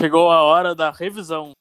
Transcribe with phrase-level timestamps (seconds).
[0.00, 1.52] Chegou a hora da revisão.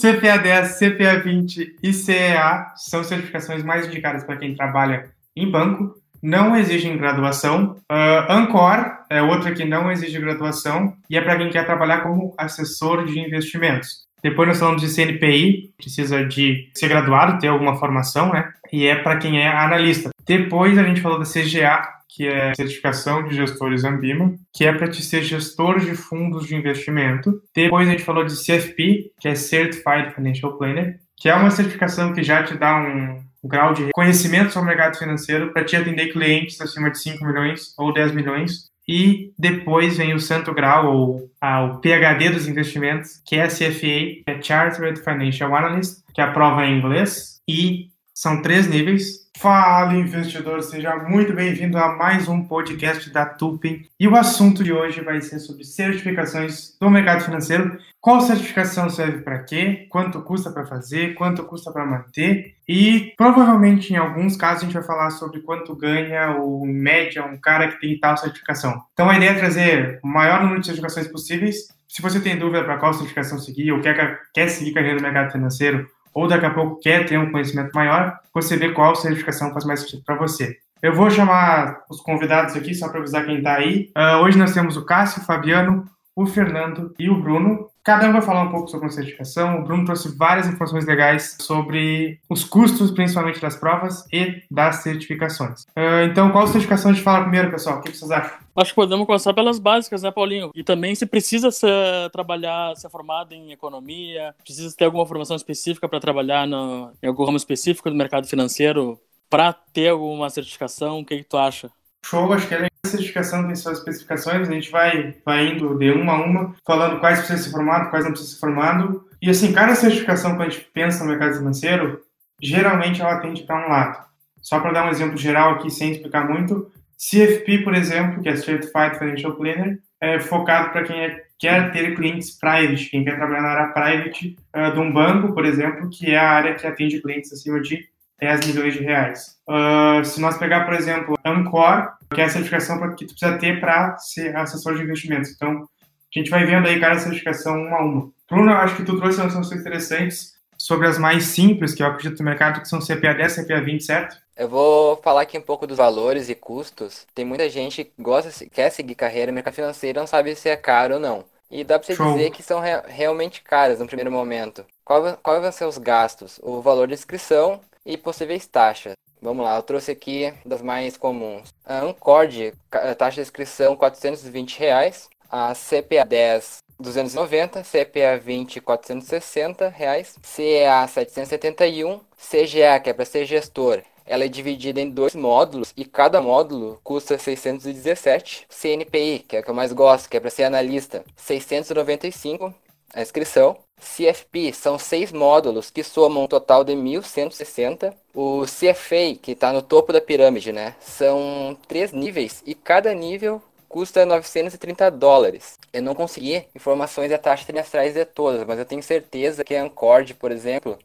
[0.00, 5.94] CPA 10, CPA 20 e CEA são certificações mais indicadas para quem trabalha em banco,
[6.20, 7.76] não exigem graduação.
[7.88, 12.34] Uh, Ancor é outra que não exige graduação e é para quem quer trabalhar como
[12.36, 14.08] assessor de investimentos.
[14.20, 18.50] Depois nós falamos de CNPI, precisa de ser graduado, ter alguma formação, né?
[18.72, 20.10] E é para quem é analista.
[20.26, 24.88] Depois a gente falou da CGA, que é certificação de gestores Ambima, que é para
[24.88, 27.40] te ser gestor de fundos de investimento.
[27.54, 32.12] Depois a gente falou de CFP, que é Certified Financial Planner, que é uma certificação
[32.12, 36.12] que já te dá um, grau de conhecimento sobre o mercado financeiro para te atender
[36.12, 38.70] clientes acima de 5 milhões ou 10 milhões.
[38.88, 43.48] E depois vem o santo grau, ou ah, o PHD dos investimentos, que é a
[43.48, 47.38] CFA, que é Chartered Financial Analyst, que é a prova em inglês.
[47.48, 49.19] E são três níveis.
[49.40, 53.86] Fala, investidor, seja muito bem-vindo a mais um podcast da Tupin.
[53.98, 57.78] E o assunto de hoje vai ser sobre certificações do mercado financeiro.
[58.02, 59.86] Qual certificação serve para quê?
[59.88, 61.14] Quanto custa para fazer?
[61.14, 62.54] Quanto custa para manter?
[62.68, 67.38] E provavelmente em alguns casos a gente vai falar sobre quanto ganha o média um
[67.38, 68.82] cara que tem tal certificação.
[68.92, 71.68] Então a ideia é trazer o maior número de certificações possíveis.
[71.88, 75.32] Se você tem dúvida para qual certificação seguir ou quer, quer seguir carreira no mercado
[75.32, 79.64] financeiro, ou daqui a pouco quer ter um conhecimento maior, você vê qual certificação faz
[79.64, 80.56] mais sentido para você.
[80.82, 83.90] Eu vou chamar os convidados aqui só para avisar quem está aí.
[83.96, 85.84] Uh, hoje nós temos o Cássio, o Fabiano,
[86.16, 87.68] o Fernando e o Bruno.
[87.84, 89.58] Cada um vai falar um pouco sobre a certificação.
[89.58, 95.62] O Bruno trouxe várias informações legais sobre os custos, principalmente das provas e das certificações.
[95.76, 97.78] Uh, então, qual certificação a gente fala primeiro, pessoal?
[97.78, 98.38] O que vocês acham?
[98.60, 100.50] Acho que podemos começar pelas básicas, né, Paulinho?
[100.54, 105.88] E também se precisa ser, trabalhar, ser formado em economia, precisa ter alguma formação específica
[105.88, 111.06] para trabalhar no, em algum ramo específico do mercado financeiro para ter alguma certificação, o
[111.06, 111.70] que, que tu acha?
[112.04, 116.12] Show, acho que a certificação tem suas especificações, a gente vai, vai indo de uma
[116.12, 119.00] a uma, falando quais precisam ser formados, quais não precisam ser formados.
[119.22, 122.02] E assim, cada certificação que a gente pensa no mercado financeiro,
[122.42, 124.10] geralmente ela tende para um lado.
[124.42, 128.36] Só para dar um exemplo geral aqui, sem explicar muito, CFP, por exemplo, que é
[128.36, 133.40] Certified Financial Planner, é focado para quem é, quer ter clientes private, quem quer trabalhar
[133.40, 137.00] na área private uh, de um banco, por exemplo, que é a área que atende
[137.00, 137.88] clientes acima de
[138.20, 139.38] 10 milhões de reais.
[139.48, 143.60] Uh, se nós pegar, por exemplo, Ancor, que é a certificação que tu precisa ter
[143.60, 145.30] para ser assessor de investimentos.
[145.30, 148.10] Então, a gente vai vendo aí cada certificação uma a uma.
[148.28, 152.24] Bruno, acho que tu trouxe informações interessantes sobre as mais simples, que eu acredito no
[152.26, 154.16] mercado, que são CPA 10 e CPA 20, certo?
[154.40, 157.06] Eu vou falar aqui um pouco dos valores e custos.
[157.14, 160.48] Tem muita gente que gosta, quer seguir carreira no mercado financeiro e não sabe se
[160.48, 161.26] é caro ou não.
[161.50, 162.14] E dá para você Show.
[162.14, 164.64] dizer que são re realmente caras no primeiro momento.
[164.82, 166.40] Qual, qual vão ser os gastos?
[166.42, 168.94] O valor de inscrição e possíveis taxas.
[169.20, 171.52] Vamos lá, eu trouxe aqui das mais comuns.
[171.62, 172.54] A Ancord,
[172.96, 175.10] taxa de inscrição 420 reais.
[175.30, 183.26] a CPA 10 290, CPA 20 460 reais, CEA 771, CGA que é para ser
[183.26, 188.44] gestor, ela é dividida em dois módulos e cada módulo custa 617.
[188.50, 192.52] CNPI, que é o que eu mais gosto, que é para ser analista, 695
[192.92, 193.56] a inscrição.
[193.80, 197.94] CFP são seis módulos que somam um total de 1.160.
[198.12, 200.74] O CFA, que está no topo da pirâmide, né?
[200.80, 205.56] São três níveis e cada nível custa 930 dólares.
[205.72, 209.62] Eu não consegui informações de taxas trimestrais de todas, mas eu tenho certeza que a
[209.62, 210.76] Ancord, por exemplo,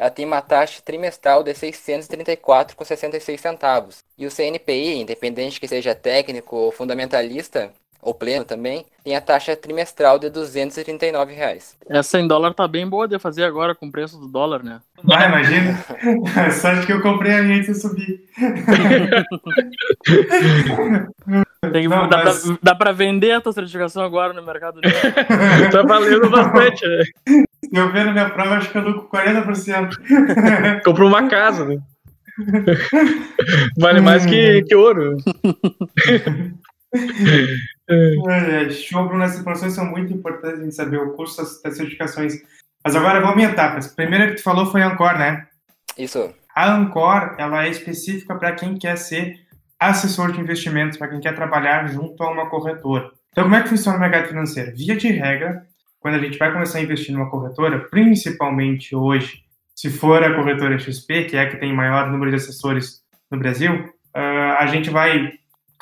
[0.00, 3.98] ela tem uma taxa trimestral de 634,66 centavos.
[4.16, 9.54] E o CNPI, independente que seja técnico ou fundamentalista, ou pleno também, tem a taxa
[9.54, 11.76] trimestral de 239 reais.
[11.86, 14.80] Essa em dólar tá bem boa de fazer agora com o preço do dólar, né?
[15.12, 15.78] Ah, imagina.
[16.50, 18.24] Sorte que eu comprei a minha antes de subir.
[21.72, 22.42] Tem, Não, dá, mas...
[22.42, 24.80] pra, dá pra vender a tua certificação agora no mercado
[25.70, 27.02] Tá valendo bastante, né?
[27.26, 30.82] Se eu ver na minha prova, acho que eu lucro 40%.
[30.82, 31.78] Comprou uma casa, né?
[33.78, 35.18] Vale mais que, que ouro.
[37.90, 39.22] é, show, Bruno.
[39.22, 42.36] Essas informações são muito importantes a gente saber o custo das certificações.
[42.82, 43.92] Mas agora vamos em etapas.
[43.92, 45.46] A primeira que tu falou foi a Ancor, né?
[45.98, 46.32] Isso.
[46.54, 49.38] A Ancor, ela é específica para quem quer ser
[49.80, 53.10] assessor de investimentos, para quem quer trabalhar junto a uma corretora.
[53.30, 54.76] Então, como é que funciona o mercado financeiro?
[54.76, 55.66] Via de regra,
[55.98, 59.42] quando a gente vai começar a investir numa corretora, principalmente hoje,
[59.74, 63.00] se for a corretora XP, que é a que tem maior número de assessores
[63.30, 63.72] no Brasil,
[64.14, 65.32] uh, a gente vai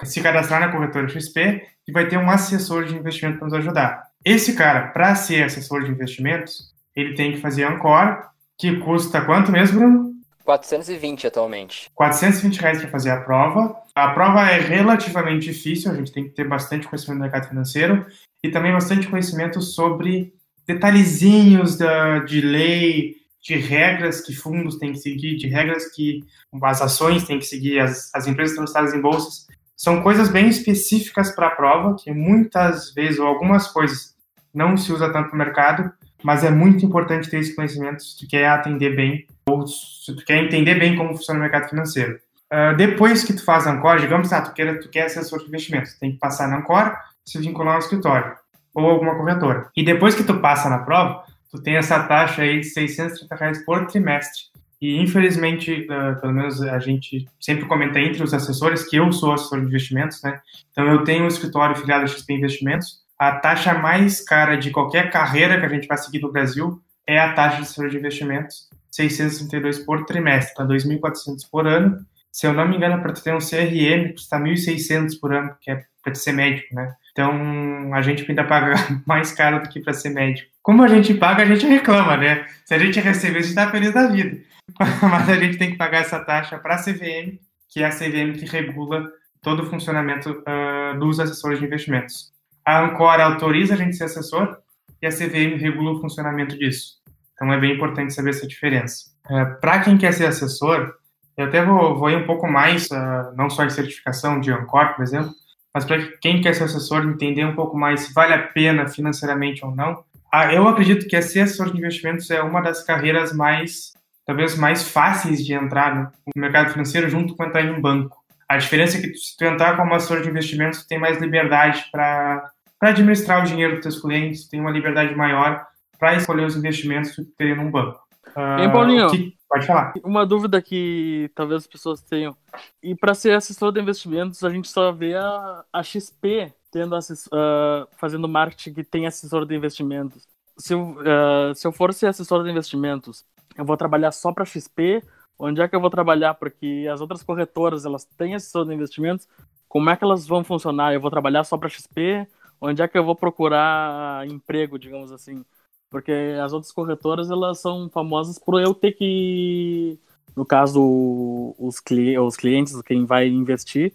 [0.05, 4.05] se cadastrar na corretora XP e vai ter um assessor de investimento para nos ajudar.
[4.25, 8.23] Esse cara, para ser assessor de investimentos, ele tem que fazer Ancor,
[8.59, 10.13] que custa quanto mesmo, Bruno?
[10.49, 11.91] 420 atualmente.
[11.95, 13.77] 420 reais para fazer a prova.
[13.95, 18.07] A prova é relativamente difícil, a gente tem que ter bastante conhecimento do mercado financeiro
[18.43, 20.33] e também bastante conhecimento sobre
[20.67, 26.25] detalhezinhos da, de lei, de regras que fundos têm que seguir, de regras que
[26.63, 29.47] as ações têm que seguir, as, as empresas estão listadas em bolsas.
[29.77, 34.15] São coisas bem específicas para a prova, que muitas vezes, ou algumas coisas,
[34.55, 35.93] não se usa tanto no mercado,
[36.23, 40.25] mas é muito importante ter esse conhecimento se tu quer atender bem, ou se tu
[40.25, 42.19] quer entender bem como funciona o mercado financeiro.
[42.53, 45.47] Uh, depois que tu faz a Ancor, digamos, ah, tu quer, tu quer assessor de
[45.47, 48.35] investimentos, tem que passar na Ancor, se vincular ao escritório,
[48.75, 49.69] ou alguma corretora.
[49.77, 53.65] E depois que tu passa na prova, tu tem essa taxa aí de 630 reais
[53.65, 54.49] por trimestre.
[54.81, 59.33] E infelizmente, uh, pelo menos a gente sempre comenta entre os assessores que eu sou
[59.33, 60.41] assessor de investimentos, né?
[60.71, 63.03] Então eu tenho um escritório filiado a XP Investimentos.
[63.19, 67.19] A taxa mais cara de qualquer carreira que a gente vai seguir no Brasil é
[67.19, 71.99] a taxa de assessor de investimentos, 632 por trimestre, tá 2.400 por ano.
[72.31, 75.85] Se eu não me engano, para ter um CRM, custa 1.600 por ano, que é
[76.03, 76.95] para ser médico, né?
[77.11, 78.75] Então, a gente ainda paga
[79.05, 80.49] mais caro do que para ser médico.
[80.63, 82.47] Como a gente paga, a gente reclama, né?
[82.65, 84.39] Se a gente receber, a gente está feliz da vida.
[85.03, 87.39] Mas a gente tem que pagar essa taxa para a CVM,
[87.69, 89.11] que é a CVM que regula
[89.43, 92.33] todo o funcionamento uh, dos assessores de investimentos.
[92.69, 94.59] A Ancora autoriza a gente ser assessor
[95.01, 96.97] e a CVM regula o funcionamento disso.
[97.33, 99.07] Então, é bem importante saber essa diferença.
[99.25, 100.93] Uh, para quem quer ser assessor,
[101.35, 104.95] eu até vou, vou ir um pouco mais, uh, não só em certificação de Ancor,
[104.95, 105.33] por exemplo,
[105.73, 109.65] mas para quem quer ser assessor, entender um pouco mais se vale a pena financeiramente
[109.65, 113.95] ou não, ah, eu acredito que ser assessor de investimentos é uma das carreiras mais,
[114.27, 118.19] talvez mais fáceis de entrar no mercado financeiro junto com entrar em um banco.
[118.47, 121.87] A diferença é que se tu entrar como assessor de investimentos, tu tem mais liberdade
[121.91, 122.51] para
[122.81, 125.67] administrar o dinheiro dos teus clientes, tem uma liberdade maior
[125.99, 128.01] para escolher os investimentos que teria num banco.
[128.29, 129.11] Uh, Hein, Paulinho?
[129.11, 129.93] Que, pode falar.
[130.05, 132.37] Uma dúvida que talvez as pessoas tenham.
[132.83, 137.33] E para ser assessor de investimentos, a gente só vê a, a XP tendo assessor,
[137.33, 140.29] uh, fazendo marketing que tem assessor de investimentos.
[140.57, 143.25] Se eu, uh, se eu for ser assessor de investimentos,
[143.57, 145.03] eu vou trabalhar só para XP?
[145.39, 146.35] Onde é que eu vou trabalhar?
[146.35, 149.29] Porque as outras corretoras elas têm assessor de investimentos.
[149.69, 150.93] Como é que elas vão funcionar?
[150.93, 152.27] Eu vou trabalhar só para XP?
[152.61, 155.45] Onde é que eu vou procurar emprego, digamos assim?
[155.91, 156.13] Porque
[156.43, 159.99] as outras corretoras, elas são famosas por eu ter que,
[160.37, 163.95] no caso, os, cli os clientes, quem vai investir,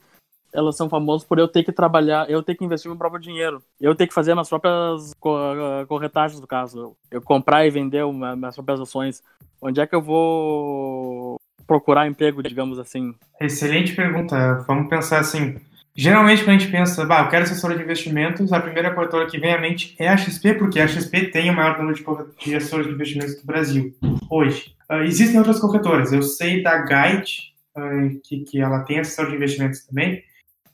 [0.53, 3.61] elas são famosas por eu ter que trabalhar, eu ter que investir meu próprio dinheiro.
[3.81, 5.11] Eu ter que fazer minhas próprias
[5.87, 6.95] corretagens, no caso.
[7.09, 9.23] Eu comprar e vender minhas próprias ações.
[9.61, 13.15] Onde é que eu vou procurar emprego, digamos assim?
[13.41, 14.63] Excelente pergunta.
[14.67, 15.59] Vamos pensar assim.
[15.95, 19.37] Geralmente, quando a gente pensa, bah, eu quero assessora de investimentos, a primeira corretora que
[19.37, 21.95] vem à mente é a XP, porque a XP tem o maior número
[22.39, 23.95] de assessores de investimentos do Brasil,
[24.29, 24.75] hoje.
[24.89, 29.35] Uh, existem outras corretoras, eu sei da Guide, uh, que, que ela tem assessor de
[29.35, 30.23] investimentos também,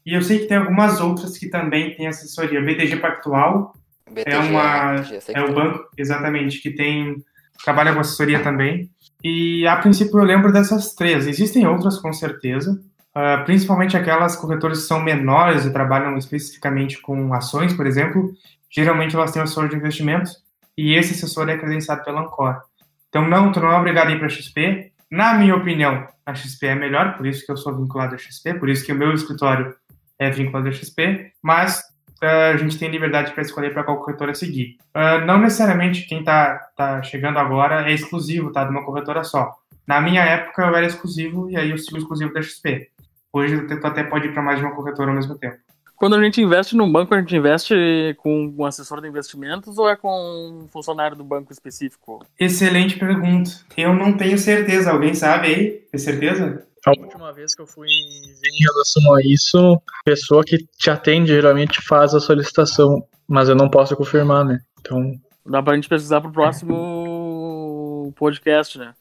[0.06, 2.62] e eu sei que tem algumas outras que também têm assessoria.
[2.62, 3.74] BTG Pactual
[4.10, 4.96] BTG, é uma
[5.36, 7.24] é o banco, exatamente, que tem
[7.64, 8.90] trabalha com assessoria também.
[9.24, 11.28] E a princípio eu lembro dessas três.
[11.28, 12.82] Existem outras com certeza,
[13.20, 18.32] Uh, principalmente aquelas corretoras que são menores e trabalham especificamente com ações, por exemplo,
[18.70, 20.38] geralmente elas têm um assessor de investimentos
[20.78, 22.62] e esse assessor é credenciado pela Ancor.
[23.10, 24.94] Então, não, tu não é obrigado a ir para a XP.
[25.12, 28.54] Na minha opinião, a XP é melhor, por isso que eu sou vinculado à XP,
[28.54, 29.76] por isso que o meu escritório
[30.18, 31.80] é vinculado à XP, mas
[32.24, 34.78] uh, a gente tem liberdade para escolher para qual corretora seguir.
[34.96, 39.52] Uh, não necessariamente quem está tá chegando agora é exclusivo tá, de uma corretora só.
[39.86, 42.88] Na minha época eu era exclusivo e aí eu sigo exclusivo da XP.
[43.32, 45.58] Hoje tu até pode ir para mais de uma corretora ao mesmo tempo.
[45.96, 47.76] Quando a gente investe no banco, a gente investe
[48.20, 52.26] com um assessor de investimentos ou é com um funcionário do banco específico?
[52.40, 53.52] Excelente pergunta.
[53.76, 54.92] Eu não tenho certeza.
[54.92, 55.72] Alguém sabe aí?
[55.92, 56.66] Tem certeza?
[56.86, 61.34] A última vez que eu fui em relação a isso, a pessoa que te atende
[61.34, 64.60] geralmente faz a solicitação, mas eu não posso confirmar, né?
[64.80, 65.12] Então.
[65.46, 68.94] Dá pra gente pesquisar pro próximo podcast, né?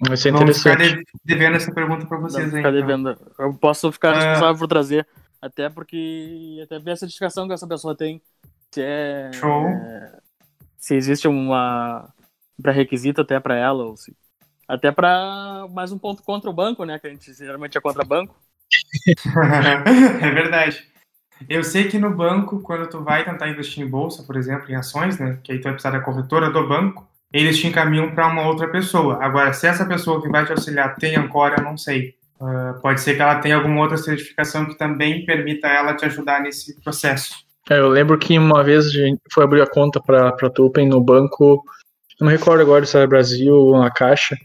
[0.00, 0.76] Vai ser interessante.
[0.76, 2.60] Vamos ficar devendo essa pergunta para vocês aí.
[2.60, 2.72] Então.
[2.72, 3.16] Devendo.
[3.38, 4.18] Eu posso ficar ah.
[4.18, 5.06] responsável por trazer.
[5.40, 6.60] Até porque.
[6.62, 8.20] Até ver a certificação que essa pessoa tem.
[8.70, 9.30] Se é.
[9.32, 9.66] Show.
[9.66, 10.18] É,
[10.76, 12.12] se existe uma.
[12.60, 13.84] pré-requisito até para ela.
[13.84, 14.14] Ou se,
[14.68, 16.98] até para mais um ponto contra o banco, né?
[16.98, 18.36] Que a gente geralmente é contra banco.
[20.20, 20.86] é verdade.
[21.48, 24.74] Eu sei que no banco, quando tu vai tentar investir em bolsa, por exemplo, em
[24.74, 25.38] ações, né?
[25.42, 28.68] Que aí tu vai precisar da corretora do banco eles te encaminham para uma outra
[28.68, 29.18] pessoa.
[29.22, 32.14] Agora, se essa pessoa que vai te auxiliar tem Ancora, eu não sei.
[32.40, 36.40] Uh, pode ser que ela tenha alguma outra certificação que também permita ela te ajudar
[36.42, 37.34] nesse processo.
[37.68, 40.88] É, eu lembro que uma vez a gente foi abrir a conta para a Tupen
[40.88, 41.64] no banco,
[42.20, 44.36] não me recordo agora se era Brasil ou na Caixa,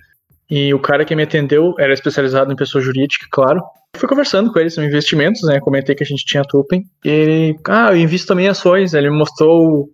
[0.50, 3.62] E o cara que me atendeu era especializado em pessoa jurídica, claro.
[3.96, 5.60] Fui conversando com ele sobre investimentos, né?
[5.62, 6.84] Comentei que a gente tinha Tupen.
[7.06, 8.94] E ele, ah, eu invisto também em ações.
[8.94, 9.90] Ele me mostrou o,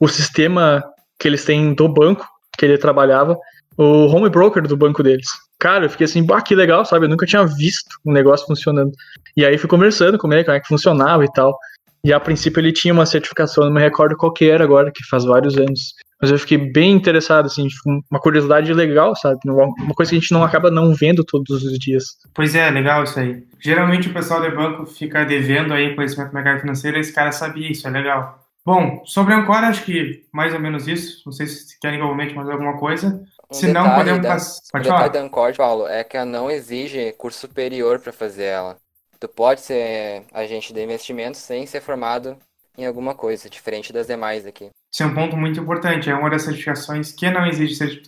[0.00, 0.82] o sistema
[1.20, 2.26] que eles têm do banco
[2.58, 3.38] que ele trabalhava,
[3.76, 5.28] o home broker do banco deles.
[5.58, 7.04] Cara, eu fiquei assim, bah, que legal, sabe?
[7.04, 8.92] Eu nunca tinha visto um negócio funcionando.
[9.36, 11.56] E aí fui conversando com ele, como é que funcionava e tal.
[12.02, 15.04] E a princípio ele tinha uma certificação, não me recordo qual que era agora, que
[15.04, 15.94] faz vários anos.
[16.20, 17.68] Mas eu fiquei bem interessado, assim,
[18.10, 19.38] uma curiosidade legal, sabe?
[19.46, 22.04] Uma coisa que a gente não acaba não vendo todos os dias.
[22.34, 23.42] Pois é, legal isso aí.
[23.58, 27.32] Geralmente o pessoal do banco fica devendo aí conhecimento do mercado financeiro e esse cara
[27.32, 28.38] sabia isso, é legal.
[28.64, 31.22] Bom, sobre Ancora, acho que mais ou menos isso.
[31.24, 33.24] Não sei se querem igualmente mais alguma coisa.
[33.50, 34.60] Um se não, podemos passar.
[34.70, 35.02] Pode o falar.
[35.04, 38.76] detalhe da Ancora, Paulo, é que ela não exige curso superior para fazer ela.
[39.18, 42.36] Tu pode ser agente de investimentos sem ser formado
[42.76, 44.70] em alguma coisa, diferente das demais aqui.
[44.92, 46.08] Isso é um ponto muito importante.
[46.08, 48.02] É uma das certificações que não exige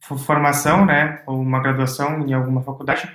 [0.00, 3.08] formação, né, ou uma graduação em alguma faculdade.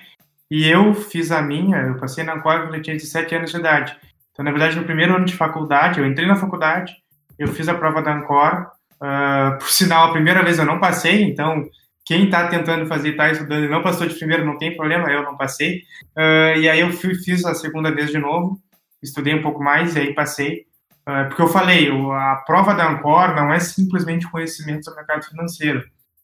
[0.50, 3.58] E eu fiz a minha, eu passei na Ancora quando eu tinha 17 anos de
[3.58, 3.98] idade.
[4.40, 6.94] Então, na verdade, no primeiro ano de faculdade, eu entrei na faculdade,
[7.38, 8.72] eu fiz a prova da Ancora.
[8.94, 11.68] Uh, por sinal, a primeira vez eu não passei, então
[12.06, 15.24] quem está tentando fazer, está estudando e não passou de primeiro, não tem problema, eu
[15.24, 15.82] não passei.
[16.18, 18.58] Uh, e aí eu fui, fiz a segunda vez de novo,
[19.04, 20.68] estudei um pouco mais e aí passei.
[21.02, 25.84] Uh, porque eu falei, a prova da Ancor não é simplesmente conhecimento sobre mercado financeiro.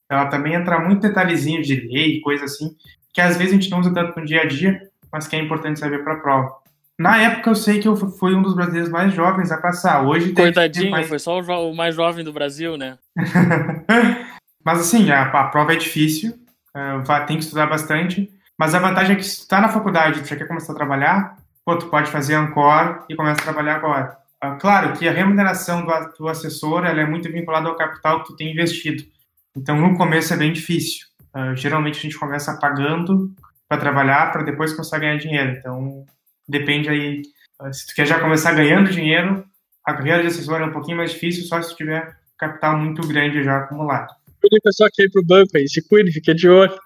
[0.09, 2.77] Ela também entra muito detalhezinho de lei, coisa assim,
[3.13, 4.79] que às vezes a gente não usa tanto no dia a dia,
[5.11, 6.64] mas que é importante saber para a prova.
[6.97, 10.05] Na época eu sei que eu fui um dos brasileiros mais jovens a passar.
[10.05, 11.07] Hoje Coitadinho, mais...
[11.07, 12.97] foi só o mais jovem do Brasil, né?
[14.63, 16.31] Mas assim, a, a prova é difícil,
[16.75, 18.31] uh, tem que estudar bastante.
[18.57, 20.75] Mas a vantagem é que se tu tá na faculdade e já quer começar a
[20.75, 24.17] trabalhar, pô, tu pode fazer Ancor e começa a trabalhar agora.
[24.43, 28.27] Uh, claro que a remuneração do, do assessor ela é muito vinculada ao capital que
[28.27, 29.03] tu tem investido.
[29.55, 31.05] Então, no começo é bem difícil.
[31.35, 33.31] Uh, geralmente a gente começa pagando
[33.67, 35.57] para trabalhar para depois começar a ganhar dinheiro.
[35.57, 36.05] Então,
[36.47, 37.21] depende aí.
[37.71, 39.45] Se tu quer já começar ganhando dinheiro,
[39.85, 43.07] a carreira de assessor é um pouquinho mais difícil só se tu tiver capital muito
[43.07, 44.13] grande já acumulado
[44.45, 45.67] cuide o pessoal que ir pro banco aí.
[45.67, 46.77] Se cuide, fique de olho.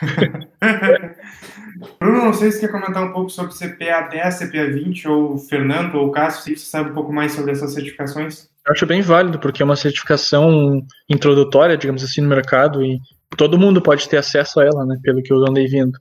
[1.98, 5.96] Bruno, não sei se quer comentar um pouco sobre CPA 10, CPA 20, ou Fernando,
[5.96, 8.48] ou Cássio, se você sabe um pouco mais sobre essas certificações.
[8.66, 12.98] Eu acho bem válido, porque é uma certificação introdutória, digamos assim, no mercado, e
[13.36, 15.98] todo mundo pode ter acesso a ela, né, pelo que eu andei vindo.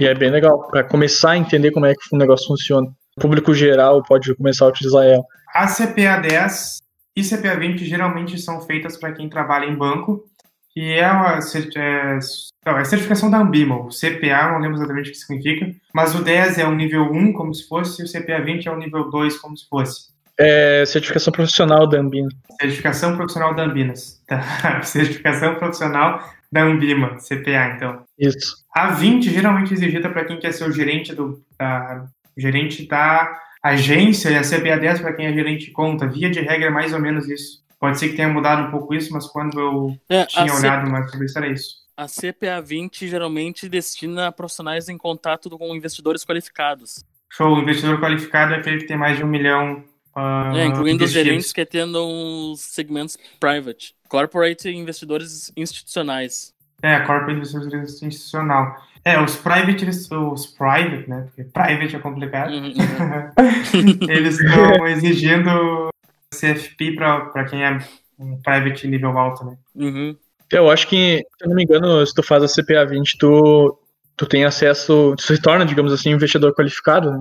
[0.00, 2.88] E é bem legal, para começar a entender como é que o negócio funciona.
[3.16, 5.24] O público geral pode começar a utilizar ela.
[5.54, 6.82] A CPA 10
[7.16, 10.24] e CPA 20 geralmente são feitas para quem trabalha em banco,
[10.70, 12.18] que é uma é,
[12.66, 16.22] não, é certificação da Ambima, o CPA, não lembro exatamente o que significa, mas o
[16.22, 19.08] 10 é um nível 1, como se fosse, e o CPA 20 é um nível
[19.10, 20.14] 2, como se fosse.
[20.38, 22.28] É certificação profissional da Ambima.
[22.60, 24.22] Certificação profissional da Ambinas.
[24.26, 24.82] Tá.
[24.84, 28.04] certificação profissional da Ambima, CPA, então.
[28.18, 28.64] Isso.
[28.74, 33.40] A 20 geralmente é exigida para quem quer ser o gerente do da, gerente da
[33.62, 36.06] agência e a CPA 10 para quem é gerente de conta.
[36.06, 37.64] Via de regra é mais ou menos isso.
[37.78, 40.92] Pode ser que tenha mudado um pouco isso, mas quando eu é, tinha olhado C...
[40.92, 41.86] mais sobre isso, era isso.
[41.96, 47.04] A CPA 20 geralmente destina profissionais em contato com investidores qualificados.
[47.32, 49.84] Show, o investidor qualificado é aquele que tem mais de um milhão.
[50.16, 53.94] Uh, é, incluindo os gerentes que atendam os segmentos private.
[54.08, 56.54] Corporate investidores institucionais.
[56.82, 58.76] É, corporate investidores institucional.
[59.04, 61.26] É, os private, os private, né?
[61.26, 62.50] Porque private é complicado.
[62.50, 64.10] Uhum, uhum.
[64.10, 65.90] eles estão exigindo
[66.34, 67.78] CFP para quem é
[68.18, 69.56] um private nível alto, né?
[69.74, 70.16] Uhum.
[70.50, 73.78] Eu acho que, se eu não me engano, se tu faz a CPA 20, tu,
[74.16, 77.20] tu tem acesso, tu se torna, digamos assim, um investidor qualificado, né?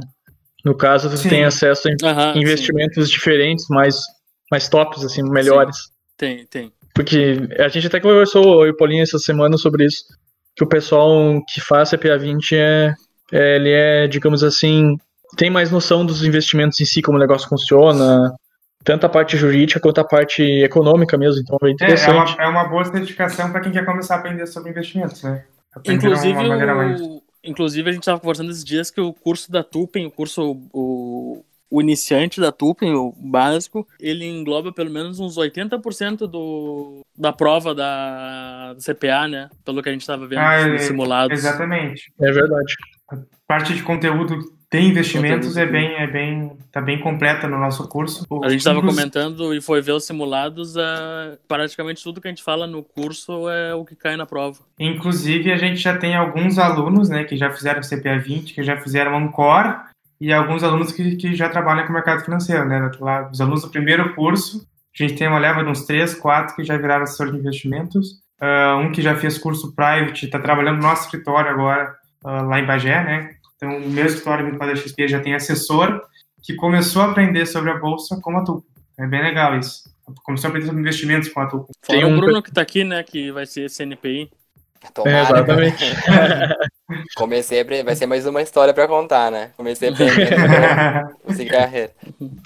[0.66, 1.30] No caso, tu sim.
[1.30, 3.12] tem acesso a uhum, investimentos sim.
[3.12, 4.02] diferentes, mais,
[4.52, 5.78] mais tops, assim, melhores.
[5.78, 5.92] Sim.
[6.18, 6.74] Tem, tem.
[6.94, 10.06] Porque a gente até conversou, eu e o Paulinho, essa semana sobre isso,
[10.56, 12.94] que o pessoal que faz CPA 20 é,
[13.32, 14.98] é, ele é, digamos assim,
[15.38, 18.34] tem mais noção dos investimentos em si, como o negócio funciona,
[18.84, 21.42] tanto a parte jurídica quanto a parte econômica mesmo.
[21.42, 22.36] Então é interessante.
[22.40, 25.22] É, é, uma, é uma boa certificação para quem quer começar a aprender sobre investimentos,
[25.22, 25.44] né?
[25.86, 30.12] inclusive, o, inclusive, a gente estava conversando esses dias que o curso da Tupen, o
[30.12, 37.02] curso, o, o iniciante da Tupen, o básico, ele engloba pelo menos uns 80% do,
[37.18, 39.50] da prova da CPA, né?
[39.64, 41.38] Pelo que a gente estava vendo ah, nos é, simulados.
[41.38, 42.12] Exatamente.
[42.20, 42.74] É verdade.
[43.12, 47.88] A parte de conteúdo tem investimentos é bem, é bem, tá bem completa no nosso
[47.88, 48.26] curso.
[48.44, 52.44] A gente estava comentando e foi ver os simulados, é, praticamente tudo que a gente
[52.44, 54.60] fala no curso é o que cai na prova.
[54.78, 58.76] Inclusive, a gente já tem alguns alunos, né, que já fizeram CPA 20, que já
[58.76, 59.80] fizeram Ancor,
[60.20, 62.92] e alguns alunos que, que já trabalham com o mercado financeiro, né,
[63.32, 66.66] os alunos do primeiro curso, a gente tem uma leva de uns três, quatro que
[66.66, 70.84] já viraram assessor de investimentos, uh, um que já fez curso private, está trabalhando no
[70.84, 73.36] nosso escritório agora, uh, lá em Bagé, né?
[73.66, 76.02] Então, o meu escritório a XP já tem assessor
[76.44, 78.68] que começou a aprender sobre a bolsa com a Tulpa.
[79.00, 79.90] É bem legal isso.
[80.24, 81.74] Começou a aprender sobre investimentos com a Tulpa.
[81.88, 82.16] Tem um...
[82.16, 84.30] o Bruno que está aqui, né, que vai ser CNPI.
[84.94, 85.18] Tomara.
[85.18, 85.84] É, exatamente.
[87.18, 87.84] Comecei a...
[87.84, 89.50] Vai ser mais uma história para contar, né?
[89.58, 90.30] Comecei a aprender
[91.50, 91.92] carreira.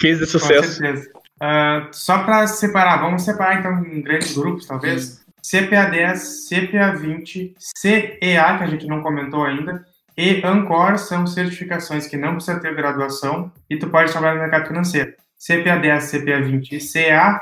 [0.00, 0.80] Case de sucesso.
[0.80, 1.10] Com certeza.
[1.42, 5.20] Uh, só para separar, vamos separar então em grandes grupos, talvez.
[5.42, 9.84] CPA 10, CPA 20, CEA, que a gente não comentou ainda,
[10.16, 14.68] e Ancor são certificações que não precisa ter graduação e tu pode trabalhar no mercado
[14.68, 15.12] financeiro.
[15.38, 17.40] CPA 10, CPA 20 e CA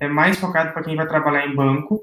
[0.00, 2.00] é mais focado para quem vai trabalhar em banco.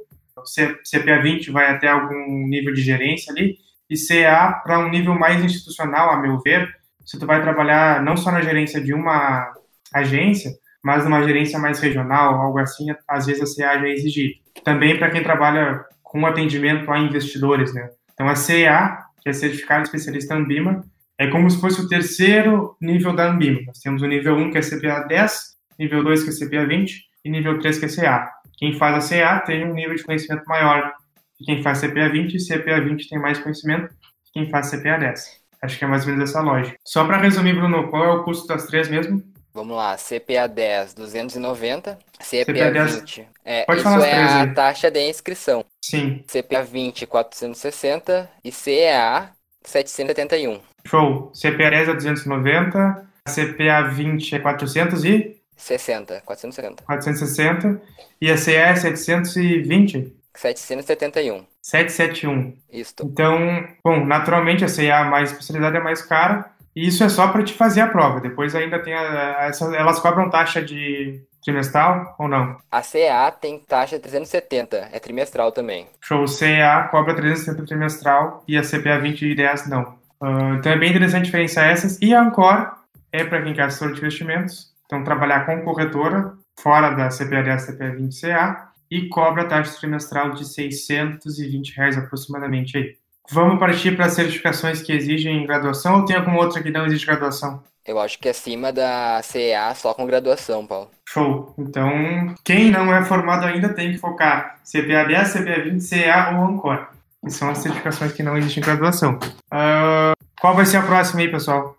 [0.84, 3.58] CPA 20 vai até algum nível de gerência ali
[3.90, 6.74] e CA para um nível mais institucional, a meu ver,
[7.06, 9.52] se tu vai trabalhar não só na gerência de uma
[9.94, 10.52] agência,
[10.84, 14.36] mas numa gerência mais regional, algo assim, às vezes a CA já é exigida.
[14.64, 17.90] Também para quem trabalha com atendimento a investidores, né?
[18.14, 20.84] Então a CA que é certificado especialista Ambima,
[21.18, 23.62] é como se fosse o terceiro nível da Ambima.
[23.68, 27.06] Nós temos o nível 1, que é CPA 10, nível 2, que é CPA 20,
[27.24, 28.32] e nível 3, que é CA.
[28.58, 30.94] Quem faz a CA tem um nível de conhecimento maior.
[31.40, 35.42] E quem faz CPA 20, CPA 20 tem mais conhecimento que quem faz CPA 10.
[35.64, 36.76] Acho que é mais ou menos essa lógica.
[36.84, 39.22] Só para resumir, Bruno, qual é o custo das três mesmo?
[39.54, 42.00] Vamos lá, CPA 10, 290.
[42.20, 43.28] CPA, CPA 20.
[43.44, 44.54] É, Pode isso falar é a aí.
[44.54, 45.66] taxa de inscrição.
[45.84, 46.24] Sim.
[46.28, 48.30] CPA 20, 460.
[48.44, 49.32] E CEA,
[49.64, 50.62] 771.
[50.86, 51.32] Show.
[51.34, 53.08] CPA 10 é 290.
[53.28, 55.42] CPA 20 é 400 e?
[55.56, 56.84] 60, 460.
[56.84, 57.82] 460.
[58.20, 60.16] E a CEA é 720?
[60.34, 61.46] 771.
[61.62, 62.58] 771.
[62.72, 62.96] Isso.
[63.04, 66.52] Então, bom, naturalmente a CEA mais especialidade é mais cara.
[66.76, 68.20] E isso é só para te fazer a prova.
[68.20, 72.58] Depois ainda tem a, a, elas cobram taxa de trimestral ou não?
[72.72, 75.88] A CA tem taxa 370, é trimestral também.
[76.00, 80.00] Show, CA cobra 370 trimestral e a CPA 20 e 10 não.
[80.22, 82.00] Uh, então é bem interessante diferenciar essas.
[82.02, 82.72] E a Ancor
[83.12, 84.72] é para quem quer assessor de investimentos.
[84.86, 90.32] Então trabalhar com corretora, fora da CPA 10, CPA 20 CA, e cobra taxa trimestral
[90.34, 92.96] de 620 reais aproximadamente aí.
[93.32, 97.06] Vamos partir para as certificações que exigem graduação ou tem alguma outra que não exige
[97.06, 97.64] graduação?
[97.86, 100.92] Eu acho que acima da CEA só com graduação, Paulo.
[101.08, 101.54] Show.
[101.58, 106.46] Então, quem não é formado ainda tem que focar CPA 10, CPA 20, CEA ou
[106.46, 106.88] Ancor.
[107.24, 109.18] Que são as certificações que não existem graduação.
[109.52, 111.78] Uh, qual vai ser a próxima aí, pessoal?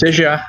[0.00, 0.46] CGA.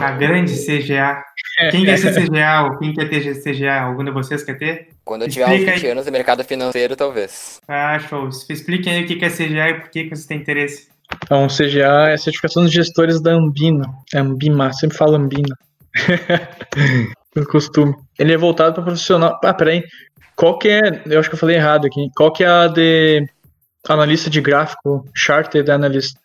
[0.00, 1.22] A grande CGA.
[1.70, 3.82] Quem quer ser CGA ou quem quer ter CGA?
[3.82, 4.88] Algum de vocês quer ter?
[5.04, 5.90] Quando eu tiver uns 20 aí.
[5.90, 7.60] anos no mercado financeiro, talvez.
[7.68, 8.28] Ah, show.
[8.48, 10.88] Expliquem aí o que é CGA e por que você tem interesse.
[11.24, 13.84] Então, CGA é a certificação dos gestores da Ambina.
[14.14, 15.54] É Ambima, sempre falo Ambina.
[17.32, 17.94] Por costume.
[18.18, 19.38] Ele é voltado para profissional.
[19.44, 19.84] Ah, peraí.
[20.34, 21.02] Qual que é.
[21.06, 22.08] Eu acho que eu falei errado aqui.
[22.16, 23.24] Qual que é a de
[23.88, 25.04] analista de gráfico?
[25.14, 26.16] Chartered Analyst.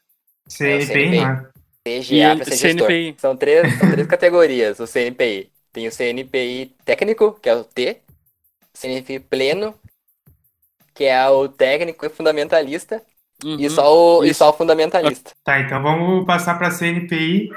[0.50, 1.46] CNPI, né?
[1.86, 3.06] CGA para ser CNPI.
[3.06, 3.20] gestor.
[3.20, 5.52] São três, são três categorias, o CNPI.
[5.72, 8.02] Tem o CNPI técnico, que é o T.
[8.74, 9.76] CNPI pleno,
[10.94, 13.02] que é o técnico e fundamentalista.
[13.44, 15.32] Uhum, e, só o, e só o fundamentalista.
[15.44, 17.52] Tá, então vamos passar para CNPI,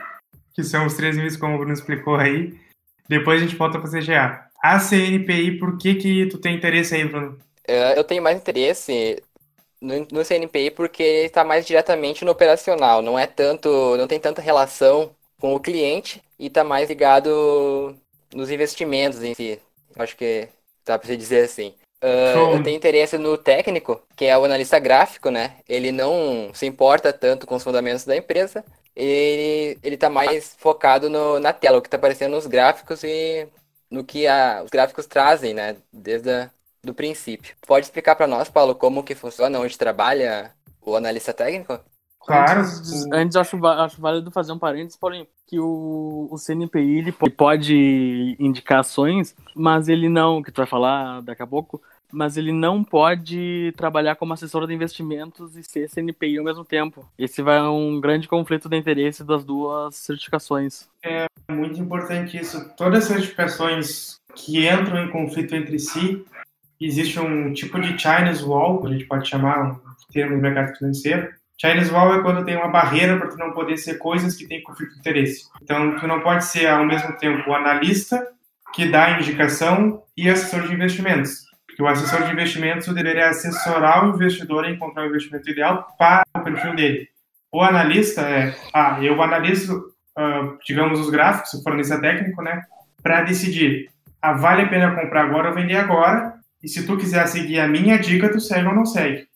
[0.53, 2.59] que são os três níveis como o Bruno explicou aí.
[3.09, 4.45] Depois a gente volta para CGA.
[4.63, 7.39] A CNPI, por que que tu tem interesse aí, Bruno?
[7.97, 9.23] Eu tenho mais interesse
[9.81, 14.19] no, no CNPI porque ele está mais diretamente no operacional, não é tanto, não tem
[14.19, 15.11] tanta relação
[15.41, 17.97] com o cliente e está mais ligado
[18.35, 19.61] nos investimentos em si.
[19.97, 20.49] Acho que
[20.85, 21.75] dá para dizer assim.
[22.03, 25.57] Uh, eu tenho interesse no técnico, que é o analista gráfico, né?
[25.69, 28.65] Ele não se importa tanto com os fundamentos da empresa,
[28.95, 33.49] ele, ele tá mais focado no, na tela, o que tá aparecendo nos gráficos e
[33.91, 35.77] no que a, os gráficos trazem, né?
[35.93, 36.51] Desde a,
[36.83, 37.55] do princípio.
[37.67, 41.81] Pode explicar para nós, Paulo, como que funciona, onde trabalha o analista técnico?
[42.21, 42.61] Claro.
[42.61, 48.37] Antes, antes acho, acho válido fazer um parênteses, Paulinho, que o, o CNPI ele pode
[48.39, 51.81] indicar ações, mas ele não, que tu vai falar daqui a pouco,
[52.13, 57.07] mas ele não pode trabalhar como assessor de investimentos e ser CNPI ao mesmo tempo.
[57.19, 60.89] Esse vai um grande conflito de interesse das duas certificações.
[61.03, 62.69] É muito importante isso.
[62.77, 66.25] Todas as certificações que entram em conflito entre si,
[66.81, 69.81] existe um tipo de Chinese Wall, a gente pode chamar um
[70.13, 71.29] termo no mercado financeiro,
[71.61, 74.63] Chinese Wall é quando tem uma barreira para tu não poder ser coisas que têm
[74.63, 75.49] conflito de interesse.
[75.61, 78.25] Então, tu não pode ser ao mesmo tempo o analista
[78.73, 81.47] que dá indicação e assessor de investimentos.
[81.67, 86.25] Porque o assessor de investimentos deveria assessorar o investidor a encontrar o investimento ideal para
[86.37, 87.09] o perfil dele.
[87.51, 89.79] O analista é, ah, eu analiso,
[90.17, 92.63] uh, digamos, os gráficos, o fornecedor técnico, né,
[93.03, 93.91] para decidir,
[94.23, 97.69] ah, vale a pena comprar agora ou vender agora, e se tu quiser seguir a
[97.69, 99.27] minha dica, tu segue ou não segue.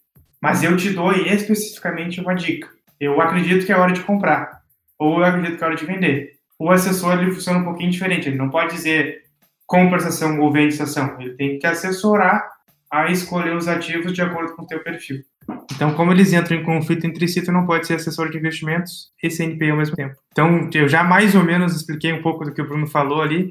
[0.40, 2.68] Mas eu te dou especificamente uma dica.
[2.98, 4.60] Eu acredito que é hora de comprar,
[4.98, 6.32] ou eu acredito que é hora de vender.
[6.58, 8.28] O assessor ele funciona um pouquinho diferente.
[8.28, 9.22] Ele não pode dizer
[9.66, 11.20] compra essa ação ou vende essa ação.
[11.20, 12.46] Ele tem que assessorar
[12.90, 15.22] a escolher os ativos de acordo com o teu perfil.
[15.74, 19.10] Então, como eles entram em conflito entre si, tu não pode ser assessor de investimentos
[19.22, 20.14] e CNPI ao mesmo tempo.
[20.30, 23.50] Então, eu já mais ou menos expliquei um pouco do que o Bruno falou ali,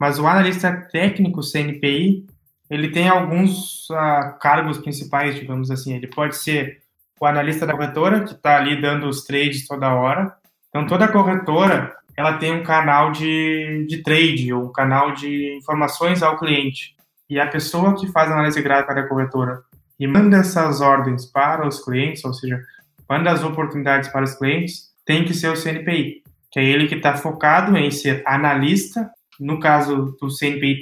[0.00, 2.24] mas o analista técnico CNPI,
[2.70, 5.94] ele tem alguns uh, cargos principais, digamos assim.
[5.94, 6.82] Ele pode ser
[7.20, 10.34] o analista da corretora, que está ali dando os trades toda hora.
[10.68, 16.22] Então, toda corretora, ela tem um canal de, de trade, ou um canal de informações
[16.22, 16.94] ao cliente.
[17.28, 19.62] E a pessoa que faz análise gráfica da corretora
[19.98, 22.60] e manda essas ordens para os clientes, ou seja,
[23.08, 26.94] manda as oportunidades para os clientes, tem que ser o CNPI, que é ele que
[26.94, 30.80] está focado em ser analista, no caso do CNPI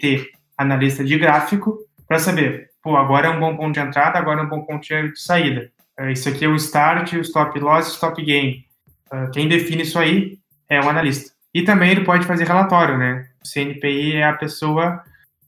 [0.57, 4.45] analista de gráfico, para saber, pô, agora é um bom ponto de entrada, agora é
[4.45, 5.71] um bom ponto de saída.
[5.99, 8.65] É, isso aqui é o start, o stop loss, o stop gain.
[9.11, 10.39] É, quem define isso aí
[10.69, 11.33] é o analista.
[11.53, 13.27] E também ele pode fazer relatório, né?
[13.43, 15.03] O CNPI é a pessoa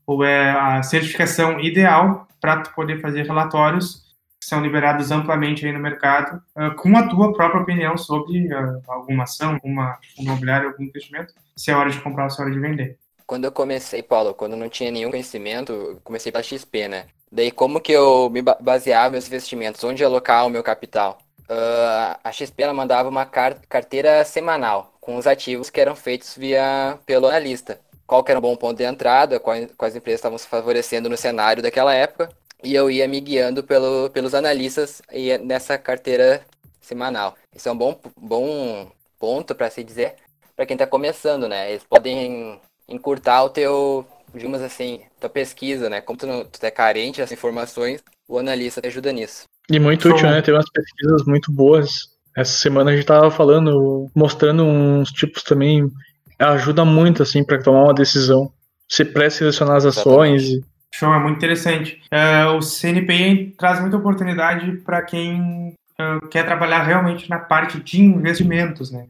[0.07, 4.09] ou é a certificação ideal para poder fazer relatórios
[4.41, 8.49] que são liberados amplamente aí no mercado, uh, com a tua própria opinião sobre
[8.87, 12.55] alguma ação, alguma imobiliária, algum investimento, se é hora de comprar ou se é hora
[12.55, 12.99] de vender.
[13.29, 17.07] Quando eu comecei, Paulo, quando não tinha nenhum conhecimento, comecei pela XP, né?
[17.31, 21.19] Daí como que eu me baseava meus investimentos, onde alocar o meu capital?
[21.43, 26.99] Uh, a XP ela mandava uma carteira semanal com os ativos que eram feitos via
[27.07, 30.49] pelo analista qual que era um bom ponto de entrada, quais, quais empresas estavam se
[30.49, 32.31] favorecendo no cenário daquela época,
[32.65, 36.43] e eu ia me guiando pelo, pelos analistas e nessa carteira
[36.81, 37.37] semanal.
[37.55, 40.17] Isso é um bom, bom ponto para se dizer
[40.57, 41.71] para quem está começando, né?
[41.71, 42.59] Eles podem
[42.89, 46.01] encurtar o teu, digamos assim, tua pesquisa, né?
[46.01, 49.45] Como tu, não, tu é carente dessas informações, o analista te ajuda nisso.
[49.71, 50.41] E muito útil, né?
[50.41, 52.09] Tem umas pesquisas muito boas.
[52.37, 55.91] Essa semana a gente estava falando, mostrando uns tipos também
[56.39, 58.51] ajuda muito, assim, para tomar uma decisão.
[58.89, 60.45] Você pré-selecionar as ações.
[60.45, 60.61] E...
[60.95, 62.01] Show, é muito interessante.
[62.13, 68.01] Uh, o CNPI traz muita oportunidade para quem uh, quer trabalhar realmente na parte de
[68.01, 69.07] investimentos, né?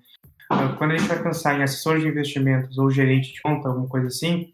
[0.51, 3.87] Uh, quando a gente vai pensar em assessor de investimentos ou gerente de conta, alguma
[3.87, 4.53] coisa assim,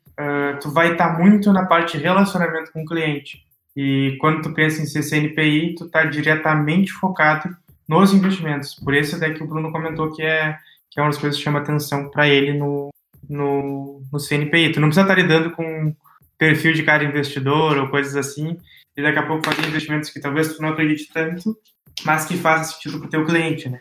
[0.61, 3.44] tu vai estar tá muito na parte de relacionamento com o cliente.
[3.76, 7.57] E quando tu pensa em ser CNPI, tu está diretamente focado
[7.88, 8.74] nos investimentos.
[8.74, 10.57] Por isso até que o Bruno comentou que é
[10.90, 12.90] que é uma das coisas que chama atenção para ele no,
[13.28, 14.70] no, no CNPI.
[14.70, 15.92] Tu não precisa estar lidando com
[16.38, 18.57] perfil de cada investidor ou coisas assim,
[18.96, 21.59] e daqui a pouco fazer investimentos que talvez tu não acredite tanto,
[22.04, 23.80] mas que façam sentido para o teu cliente, né?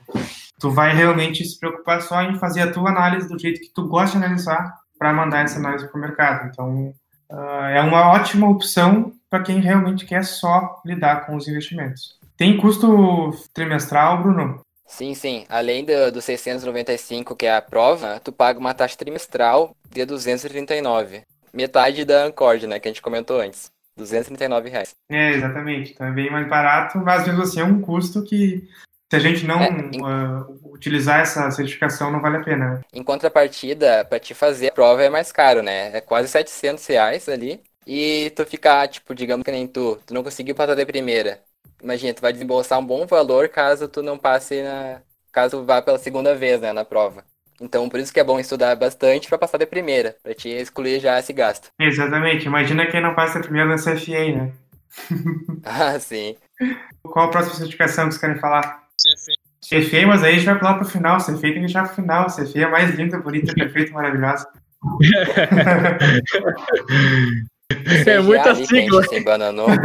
[0.60, 3.88] Tu vai realmente se preocupar só em fazer a tua análise do jeito que tu
[3.88, 6.48] gosta de analisar para mandar essa análise para o mercado.
[6.48, 6.94] Então,
[7.32, 12.18] uh, é uma ótima opção para quem realmente quer só lidar com os investimentos.
[12.38, 14.62] Tem custo trimestral, Bruno?
[14.86, 15.46] Sim, sim.
[15.50, 21.24] Além do, do 695, que é a prova, tu paga uma taxa trimestral de 239.
[21.52, 23.72] Metade da Ancord, né, que a gente comentou antes.
[23.96, 24.96] 239 reais.
[25.10, 25.94] É, exatamente.
[25.94, 28.68] Então é bem mais barato, mas mesmo assim é um custo que
[29.14, 30.02] se a gente não é, em...
[30.02, 32.70] uh, utilizar essa certificação, não vale a pena.
[32.72, 32.82] Né?
[32.92, 35.96] Em contrapartida, para te fazer a prova é mais caro, né?
[35.96, 37.62] É quase 700 reais ali.
[37.86, 41.40] E tu ficar, tipo, digamos que nem tu, tu não conseguiu passar de primeira.
[41.82, 45.02] Imagina, tu vai desembolsar um bom valor caso tu não passe na.
[45.32, 47.24] caso vá pela segunda vez, né, na prova.
[47.62, 51.00] Então, por isso que é bom estudar bastante para passar de primeira, para te excluir
[51.00, 51.70] já esse gasto.
[51.80, 52.48] Exatamente.
[52.48, 54.52] Imagina quem não passa primeiro na CFA, né?
[55.64, 56.36] ah, sim.
[57.04, 58.83] Qual a próxima certificação que vocês querem falar?
[59.02, 59.34] CFA.
[59.64, 61.18] CFA, mas aí a gente vai pular pro final.
[61.18, 62.28] CFA tem que deixar pro final.
[62.28, 64.48] CFA é mais linda, bonita, perfeita, maravilhosa.
[68.06, 69.04] é muita sigla.
[69.04, 69.68] Sem bananou.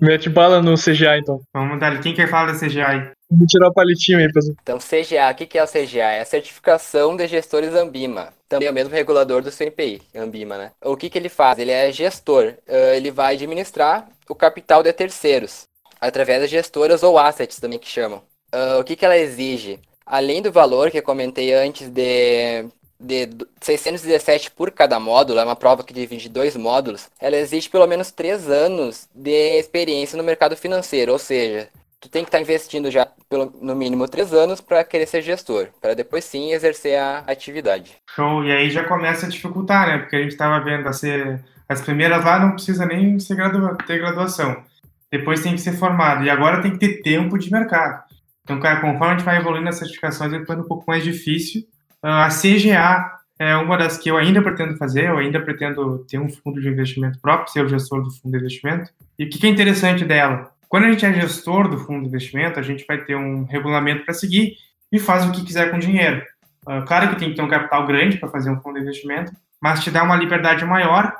[0.00, 1.40] Mete bala no CGA, então.
[1.52, 2.00] Vamos dar.
[2.00, 4.56] Quem quer falar da CGA Vou tirar o palitinho aí, pessoal.
[4.62, 6.12] Então, CGA, o que é o CGA?
[6.12, 8.28] É a certificação de gestores Ambima.
[8.46, 10.72] Também é o mesmo regulador do CNPI, Ambima, né?
[10.84, 11.58] O que, que ele faz?
[11.58, 12.52] Ele é gestor.
[12.68, 15.64] Uh, ele vai administrar o capital de terceiros,
[16.00, 18.22] através das gestoras ou assets também que chamam.
[18.54, 19.78] Uh, o que, que ela exige?
[20.04, 22.66] Além do valor que eu comentei antes de
[23.02, 23.28] de
[23.60, 28.12] 617 por cada módulo, é uma prova que divide dois módulos, ela exige pelo menos
[28.12, 31.68] três anos de experiência no mercado financeiro, ou seja,
[32.00, 35.22] tu tem que estar tá investindo já pelo, no mínimo três anos para querer ser
[35.22, 37.96] gestor, para depois sim exercer a atividade.
[38.14, 39.98] Show, e aí já começa a dificultar, né?
[39.98, 41.40] Porque a gente estava vendo a ser,
[41.72, 44.62] as primeiras lá não precisa nem ter graduação,
[45.10, 48.02] depois tem que ser formado, e agora tem que ter tempo de mercado.
[48.44, 51.66] Então, cara, conforme a gente vai evoluindo as certificações, vai ficando um pouco mais difícil
[52.02, 56.28] a CGA é uma das que eu ainda pretendo fazer, eu ainda pretendo ter um
[56.28, 58.90] fundo de investimento próprio, ser o gestor do fundo de investimento.
[59.18, 60.50] E o que é interessante dela?
[60.68, 64.04] Quando a gente é gestor do fundo de investimento, a gente vai ter um regulamento
[64.04, 64.56] para seguir
[64.90, 66.22] e faz o que quiser com o dinheiro.
[66.66, 69.32] Uh, claro que tem que ter um capital grande para fazer um fundo de investimento,
[69.60, 71.12] mas te dá uma liberdade maior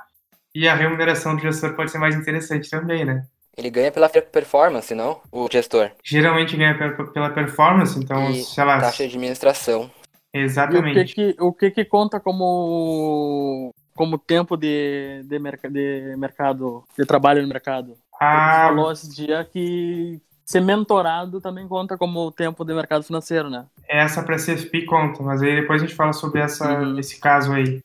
[0.55, 3.25] e a remuneração do gestor pode ser mais interessante também, né?
[3.57, 5.21] Ele ganha pela performance, não?
[5.31, 5.91] O gestor.
[6.03, 6.77] Geralmente ganha
[7.13, 8.81] pela performance, então, e sei lá.
[8.81, 9.91] Taxa de administração.
[10.33, 10.99] Exatamente.
[10.99, 16.17] E o que que, o que, que conta como como tempo de, de, merc de
[16.17, 17.95] mercado, de trabalho no mercado?
[18.21, 23.49] Ah, Você falou esse dia que ser mentorado também conta como tempo de mercado financeiro,
[23.49, 23.67] né?
[23.89, 26.99] Essa para CFP conta, mas aí depois a gente fala sobre essa, uhum.
[26.99, 27.83] esse caso aí.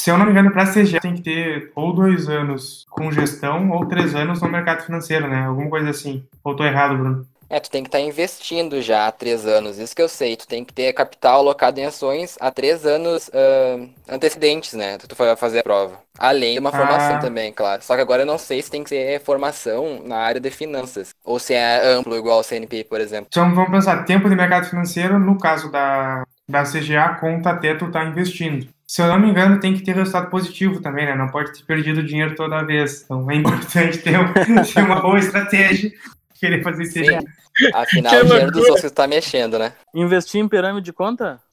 [0.00, 3.70] Se eu não me engano, para CGA tem que ter ou dois anos com gestão
[3.70, 5.46] ou três anos no mercado financeiro, né?
[5.46, 6.24] Alguma coisa assim.
[6.44, 7.26] Ou tô errado, Bruno?
[7.50, 10.36] É, tu tem que estar tá investindo já há três anos, isso que eu sei.
[10.36, 14.98] Tu tem que ter capital alocado em ações há três anos uh, antecedentes, né?
[14.98, 15.98] Tu vai fazer a prova.
[16.18, 17.18] Além de uma formação ah.
[17.18, 17.82] também, claro.
[17.82, 21.14] Só que agora eu não sei se tem que ser formação na área de finanças.
[21.24, 23.28] Ou se é amplo, igual o CNP, por exemplo.
[23.30, 27.86] Então vamos pensar, tempo de mercado financeiro, no caso da, da CGA, conta até tu
[27.86, 28.68] estar tá investindo.
[28.88, 31.14] Se eu não me engano, tem que ter resultado positivo também, né?
[31.14, 33.02] Não pode ter perdido dinheiro toda vez.
[33.02, 34.16] Então é importante ter,
[34.72, 35.92] ter uma boa estratégia
[36.38, 37.18] querer fazer isso aí.
[37.74, 39.74] Afinal, que o dinheiro dos outros está mexendo, né?
[39.94, 41.38] Investir em pirâmide de conta?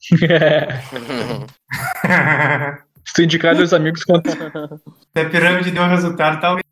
[3.04, 4.30] Se indicar dois amigos, conta.
[4.30, 6.64] Se a pirâmide deu um resultado, talvez.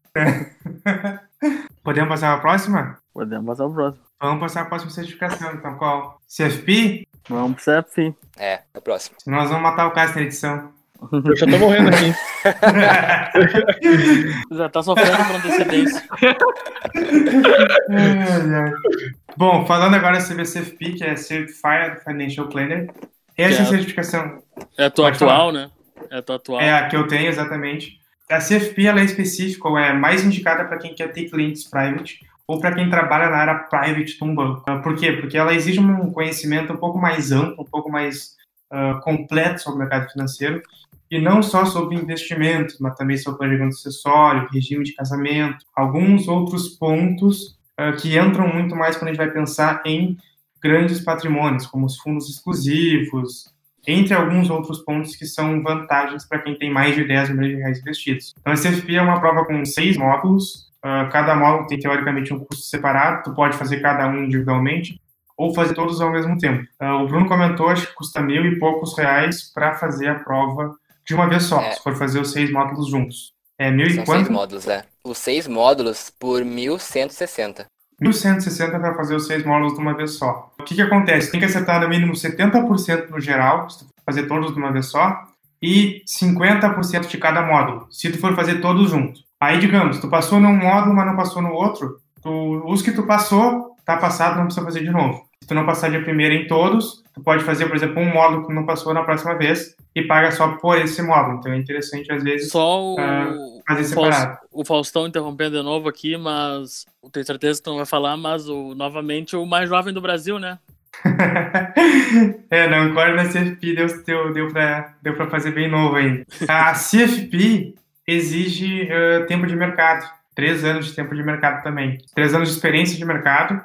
[1.83, 2.99] Podemos passar para a próxima?
[3.13, 4.05] Podemos passar para a próxima.
[4.21, 6.19] Vamos passar para a próxima certificação, então qual?
[6.27, 7.07] CFP?
[7.29, 8.15] Vamos para CFP.
[8.39, 9.17] É, é o próximo.
[9.19, 10.73] Senão nós vamos matar o Cássio na edição.
[11.13, 12.15] Eu já tô morrendo aqui.
[14.57, 16.03] já tá sofrendo por antecedência.
[19.37, 22.91] Bom, falando agora sobre a CFP, que é Certified Financial Planner.
[23.37, 24.39] Essa é certificação.
[24.79, 25.53] É a tua atual, falar.
[25.53, 25.71] né?
[26.11, 26.61] É a tua atual.
[26.61, 27.99] É a que eu tenho, exatamente.
[28.31, 32.21] A CFP ela é específica, ou é mais indicada para quem quer ter clientes private
[32.47, 34.63] ou para quem trabalha na área private de um banco.
[34.83, 35.13] Por quê?
[35.13, 38.37] Porque ela exige um conhecimento um pouco mais amplo, um pouco mais
[38.73, 40.63] uh, completo sobre o mercado financeiro
[41.11, 46.71] e não só sobre investimentos, mas também sobre planejamento acessório, regime de casamento, alguns outros
[46.71, 50.17] pontos uh, que entram muito mais quando a gente vai pensar em
[50.63, 53.53] grandes patrimônios, como os fundos exclusivos,
[53.87, 57.57] entre alguns outros pontos que são vantagens para quem tem mais de 10 milhões de
[57.57, 58.35] reais investidos.
[58.41, 62.39] Então, a CFP é uma prova com seis módulos, uh, cada módulo tem teoricamente um
[62.39, 65.01] custo separado, tu pode fazer cada um individualmente,
[65.37, 66.65] ou fazer todos ao mesmo tempo.
[66.81, 70.75] Uh, o Bruno comentou, acho que custa mil e poucos reais para fazer a prova
[71.07, 71.73] de uma vez só, é.
[71.73, 73.33] se for fazer os seis módulos juntos.
[73.59, 74.19] É mil São e quanto?
[74.19, 74.85] seis módulos, é.
[75.05, 77.67] Os seis módulos por 1.160.
[78.03, 80.53] 1.160 para fazer os seis módulos de uma vez só.
[80.59, 81.31] O que, que acontece?
[81.31, 84.87] Tem que acertar no mínimo 70% no geral, se tu fazer todos de uma vez
[84.87, 85.25] só,
[85.63, 89.25] e 50% de cada módulo, se tu for fazer todos juntos.
[89.45, 93.03] Aí, digamos, tu passou num módulo, mas não passou no outro, tu, os que tu
[93.03, 95.23] passou, tá passado, não precisa fazer de novo.
[95.39, 98.47] Se tu não passar de primeira em todos, tu pode fazer, por exemplo, um módulo
[98.47, 101.37] que não passou na próxima vez e paga só por esse módulo.
[101.39, 104.39] Então é interessante, às vezes, só o, uh, fazer separado.
[104.51, 108.49] O Faustão interrompendo de novo aqui, mas tenho certeza que tu não vai falar, mas
[108.49, 110.59] o, novamente o mais jovem do Brasil, né?
[112.49, 116.25] é, não, agora na CFP deu, deu, deu para deu pra fazer bem novo ainda.
[116.49, 117.75] A CFP
[118.07, 122.55] exige uh, tempo de mercado, três anos de tempo de mercado também, três anos de
[122.55, 123.63] experiência de mercado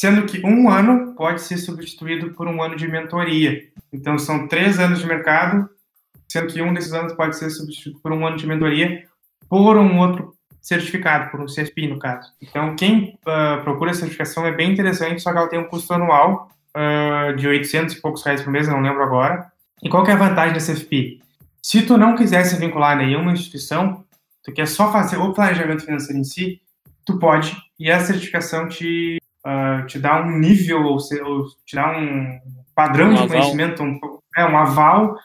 [0.00, 3.68] sendo que um ano pode ser substituído por um ano de mentoria.
[3.92, 5.68] Então, são três anos de mercado,
[6.28, 9.04] sendo que um desses anos pode ser substituído por um ano de mentoria
[9.48, 12.30] por um outro certificado, por um CFP, no caso.
[12.40, 16.48] Então, quem uh, procura certificação é bem interessante, só que ela tem um custo anual
[16.76, 19.50] uh, de 800 e poucos reais por mês, não lembro agora.
[19.82, 21.20] E qual é a vantagem da CFP?
[21.62, 24.04] Se tu não quiser se vincular a nenhuma instituição,
[24.42, 26.60] tu quer só fazer o planejamento financeiro em si,
[27.04, 31.74] tu pode, e a certificação te uh, te dá um nível, ou, se, ou te
[31.74, 32.40] dá um
[32.74, 33.28] padrão um de aval.
[33.28, 33.98] conhecimento, um,
[34.36, 35.16] é, um aval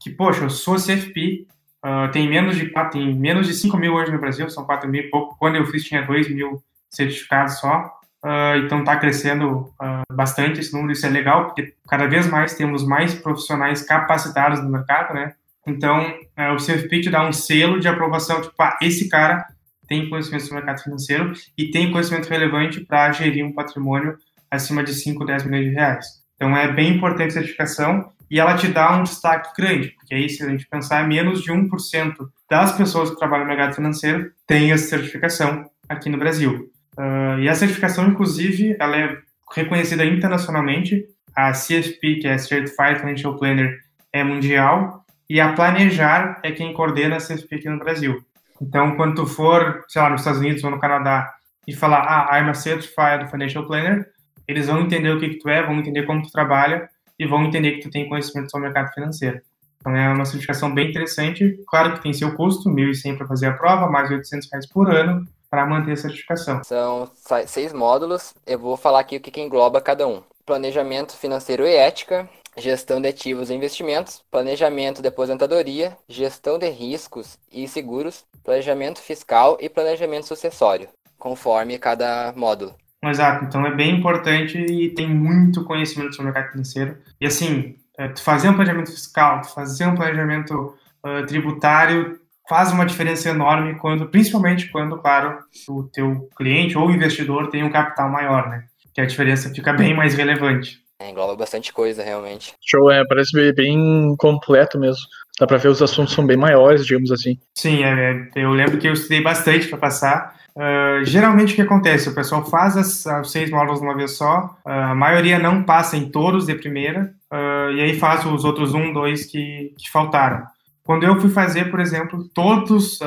[0.00, 1.46] que, poxa, eu sou CFP,
[1.84, 4.88] uh, ah, tem menos de tem menos de 5 mil hoje no Brasil, são 4
[4.88, 5.36] mil e pouco.
[5.38, 7.92] Quando eu fiz tinha 2 mil certificados só.
[8.24, 9.72] Uh, então está crescendo
[10.10, 14.68] bastante esse número, isso é legal, porque cada vez mais temos mais profissionais capacitados no
[14.68, 15.34] mercado, né?
[15.66, 16.06] Então,
[16.38, 19.44] uh, o CFP te dá um selo de aprovação, tipo, ah, esse cara
[19.88, 24.16] tem conhecimento sobre o mercado financeiro e tem conhecimento relevante para gerir um patrimônio
[24.50, 26.06] acima de 5, 10 milhões de reais.
[26.34, 30.28] Então é bem importante a certificação e ela te dá um destaque grande, porque aí
[30.28, 32.14] se a gente pensar, menos de 1%
[32.50, 36.70] das pessoas que trabalham no mercado financeiro têm essa certificação aqui no Brasil.
[36.98, 39.18] Uh, e a certificação, inclusive, ela é
[39.54, 41.04] reconhecida internacionalmente.
[41.34, 43.78] A CFP, que é Certified Financial Planner,
[44.12, 48.22] é mundial e a Planejar é quem coordena a CFP aqui no Brasil.
[48.60, 51.34] Então, quando tu for, sei lá, nos Estados Unidos ou no Canadá
[51.66, 54.08] e falar, ah, I'm a Certified Financial Planner,
[54.46, 57.44] eles vão entender o que, que tu é, vão entender como tu trabalha e vão
[57.44, 59.40] entender que tu tem conhecimento sobre o mercado financeiro.
[59.80, 61.58] Então, é uma certificação bem interessante.
[61.66, 65.26] Claro que tem seu custo, 1.100 para fazer a prova, mais 800 reais por ano
[65.50, 66.62] para manter a certificação.
[66.64, 67.10] São
[67.46, 68.34] seis módulos.
[68.46, 70.22] Eu vou falar aqui o que, que engloba cada um.
[70.44, 77.38] Planejamento financeiro e ética, gestão de ativos e investimentos, planejamento de aposentadoria, gestão de riscos
[77.52, 80.88] e seguros, planejamento fiscal e planejamento sucessório,
[81.18, 82.74] conforme cada módulo.
[83.04, 86.96] Exato, então é bem importante e tem muito conhecimento sobre o mercado financeiro.
[87.20, 92.72] E assim, é, tu fazer um planejamento fiscal, tu fazer um planejamento uh, tributário faz
[92.72, 95.38] uma diferença enorme quando, principalmente quando, claro,
[95.68, 98.64] o teu cliente ou investidor tem um capital maior, né?
[98.94, 100.85] Que a diferença fica bem mais relevante.
[100.98, 102.54] É, engloba bastante coisa, realmente.
[102.60, 105.04] Show, é, parece bem completo mesmo.
[105.38, 107.38] Dá pra ver os assuntos são bem maiores, digamos assim.
[107.54, 110.36] Sim, é, eu lembro que eu estudei bastante para passar.
[110.56, 112.08] Uh, geralmente o que acontece?
[112.08, 115.98] O pessoal faz as, as seis módulos uma vez só, uh, a maioria não passa
[115.98, 120.46] em todos de primeira, uh, e aí faz os outros um, dois que, que faltaram.
[120.82, 123.00] Quando eu fui fazer, por exemplo, todos,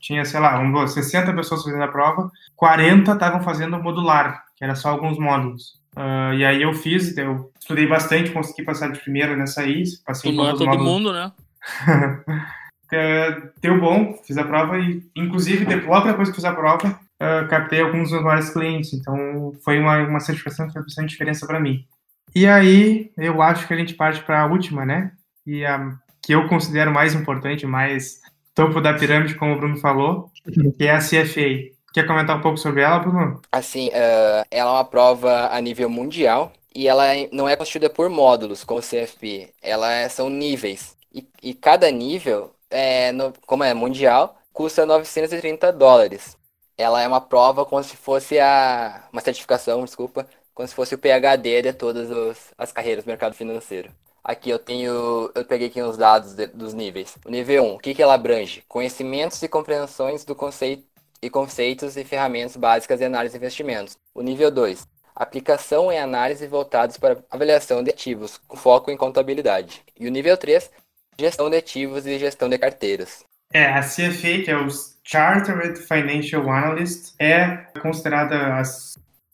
[0.00, 4.74] tinha, sei lá, um, 60 pessoas fazendo a prova, 40 estavam fazendo modular, que era
[4.74, 5.80] só alguns módulos.
[5.96, 9.84] Uh, e aí eu fiz, eu estudei bastante, consegui passar de primeira nessa aí.
[10.04, 10.86] Passei não é todo módulos.
[10.86, 11.32] mundo, né?
[13.60, 17.80] Deu bom, fiz a prova e, inclusive, logo depois que fiz a prova, uh, captei
[17.80, 18.92] alguns dos maiores clientes.
[18.92, 21.86] Então, foi uma, uma certificação que fez bastante diferença para mim.
[22.34, 25.12] E aí, eu acho que a gente parte para a última, né?
[25.46, 28.20] E a que eu considero mais importante, mais
[28.54, 30.30] topo da pirâmide, como o Bruno falou,
[30.78, 31.71] que é a CFA.
[31.92, 33.40] Quer comentar um pouco sobre ela, Bruno?
[33.50, 37.90] Assim, uh, ela é uma prova a nível mundial e ela é, não é constituída
[37.90, 39.52] por módulos, como o CFP.
[39.60, 40.96] Ela é, são níveis.
[41.12, 46.36] E, e cada nível, é, no, como é mundial, custa 930 dólares.
[46.78, 49.06] Ela é uma prova como se fosse a.
[49.12, 53.34] Uma certificação, desculpa, como se fosse o PHD de todas os, as carreiras do mercado
[53.34, 53.90] financeiro.
[54.24, 55.30] Aqui eu tenho.
[55.34, 57.18] Eu peguei aqui os dados de, dos níveis.
[57.26, 58.64] O nível 1, o que, que ela abrange?
[58.66, 60.84] Conhecimentos e compreensões do conceito
[61.22, 63.96] e conceitos e ferramentas básicas de análise de investimentos.
[64.12, 69.82] O nível 2, aplicação e análise voltados para avaliação de ativos, com foco em contabilidade.
[69.98, 70.70] E o nível 3,
[71.18, 73.24] gestão de ativos e gestão de carteiras.
[73.52, 74.66] É, a CFA, que é o
[75.04, 78.62] Chartered Financial Analyst, é considerada a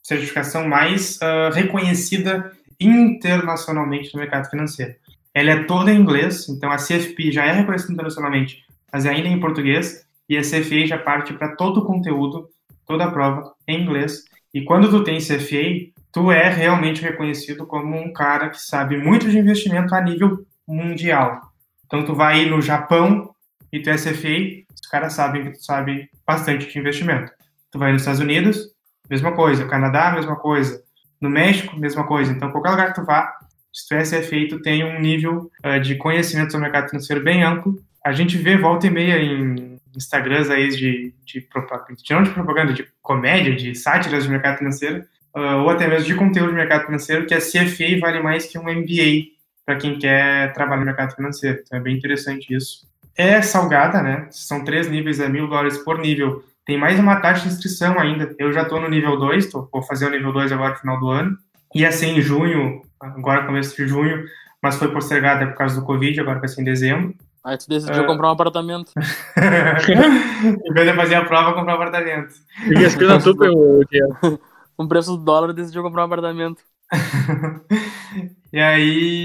[0.03, 4.95] certificação mais uh, reconhecida internacionalmente no mercado financeiro.
[5.33, 9.39] Ela é toda em inglês, então a CFP já é reconhecida internacionalmente, mas ainda em
[9.39, 12.49] português, e a CFA já parte para todo o conteúdo,
[12.87, 14.25] toda a prova em inglês.
[14.53, 19.29] E quando tu tem CFA, tu é realmente reconhecido como um cara que sabe muito
[19.31, 21.41] de investimento a nível mundial.
[21.87, 23.31] Então tu vai no Japão
[23.73, 27.33] e tu é CFA, os caras sabem que tu sabe bastante de investimento.
[27.71, 28.75] Tu vai nos Estados Unidos,
[29.09, 29.67] mesma coisa.
[29.67, 30.83] Canadá, mesma coisa.
[31.21, 32.33] No México, mesma coisa.
[32.33, 33.33] Então qualquer lugar que tu vá,
[33.73, 37.23] se tu é CFA, tu tem um nível uh, de conhecimento sobre o mercado financeiro
[37.23, 37.77] bem amplo.
[38.05, 42.73] A gente vê volta e meia em Instagrams aí de, de propaganda, não de propaganda,
[42.73, 45.05] de comédia, de sátiras de mercado financeiro,
[45.37, 48.59] uh, ou até mesmo de conteúdo de mercado financeiro, que a CFA vale mais que
[48.59, 51.61] um MBA para quem quer trabalhar no mercado financeiro.
[51.63, 52.89] Então é bem interessante isso.
[53.15, 54.29] É salgada, né?
[54.31, 56.45] São três níveis, é mil dólares por nível.
[56.65, 58.35] Tem mais uma taxa de inscrição ainda.
[58.39, 61.01] Eu já estou no nível 2, tô, vou fazer o nível 2 agora no final
[61.01, 61.37] do ano.
[61.75, 64.25] Ia ser em junho, agora começo de junho,
[64.63, 67.15] mas foi postergada por causa do Covid, agora vai ser em dezembro.
[67.49, 68.07] Aí tu decidiu uh...
[68.07, 68.93] comprar um apartamento.
[69.39, 72.35] em vez de fazer a prova, comprar um apartamento.
[72.69, 73.51] E as coisas super
[74.77, 76.63] Com o preço do dólar, decidiu comprar um apartamento.
[78.53, 79.25] e aí,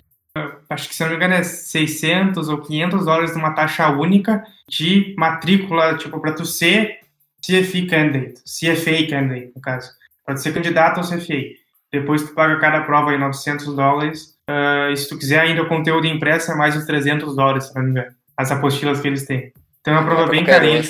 [0.70, 5.14] acho que se não me engano é 600 ou 500 dólares numa taxa única de
[5.18, 7.02] matrícula, tipo, para tu ser
[7.46, 9.92] CFA candidate, CFA candidate, no caso.
[10.26, 11.44] Para tu ser candidato ao CFA.
[11.92, 15.70] Depois tu paga cada prova aí 900 dólares Uh, e se tu quiser ainda o
[15.70, 18.14] conteúdo impresso, é mais de 300 dólares, se não me engano.
[18.36, 19.54] As apostilas que eles têm.
[19.80, 20.82] Então é uma prova é bem carinha.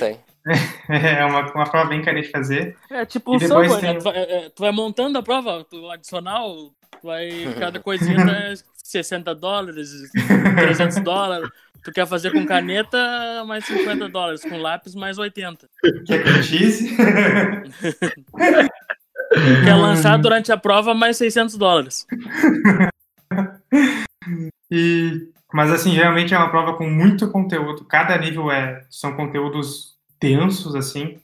[0.89, 2.75] é uma, uma prova bem carinha de fazer.
[2.89, 3.93] É tipo o software, tem...
[3.93, 3.99] né?
[3.99, 8.53] tu, vai, é, tu vai montando a prova, tu adicional, tu vai, cada coisinha é
[8.83, 9.89] 60 dólares,
[10.55, 11.49] 300 dólares.
[11.83, 12.97] Tu quer fazer com caneta,
[13.45, 14.41] mais 50 dólares.
[14.41, 15.67] Com lápis, mais 80.
[16.07, 16.95] Quer que cheese?
[19.65, 22.07] Quer lançar durante a prova, mais 600 dólares.
[24.71, 27.85] E, mas assim, geralmente é uma prova com muito conteúdo.
[27.85, 31.17] Cada nível é são conteúdos densos assim.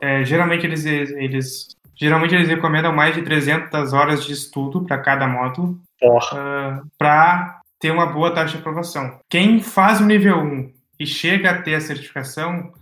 [0.00, 5.26] É, geralmente eles eles geralmente eles recomendam mais de 300 horas de estudo para cada
[5.26, 5.80] módulo.
[6.02, 9.20] Uh, para ter uma boa taxa de aprovação.
[9.28, 12.72] Quem faz o nível 1 e chega a ter a certificação,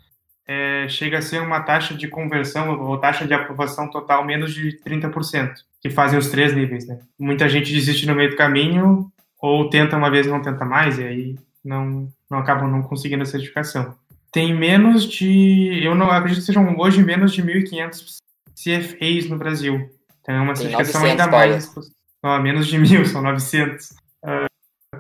[0.47, 4.79] é, chega a ser uma taxa de conversão ou taxa de aprovação total menos de
[4.85, 6.87] 30%, que fazem os três níveis.
[6.87, 7.01] Né?
[7.19, 9.11] Muita gente desiste no meio do caminho
[9.41, 13.25] ou tenta uma vez e não tenta mais, e aí não, não acabam não conseguindo
[13.25, 13.95] a certificação.
[14.31, 18.19] Tem menos de, eu não acredito que sejam hoje menos de 1.500
[18.55, 19.91] CFAs no Brasil.
[20.21, 21.75] Então é uma certificação ainda mais.
[22.23, 23.91] Não, menos de mil, são 900.
[24.23, 24.47] Uh,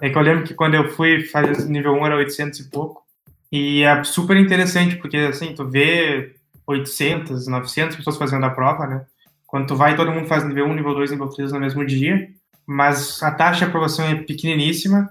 [0.00, 3.02] é que eu lembro que quando eu fui fazer nível 1 era 800 e pouco.
[3.50, 6.34] E é super interessante, porque assim, tu vê
[6.66, 9.06] 800, 900 pessoas fazendo a prova, né?
[9.52, 12.26] Quando tu vai, todo mundo faz nível 1, nível 2, nível 3 no mesmo dia.
[12.66, 15.10] Mas a taxa de aprovação é pequeniníssima.